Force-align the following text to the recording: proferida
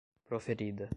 proferida 0.29 0.89